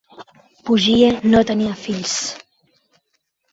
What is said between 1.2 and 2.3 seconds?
no tenia fills.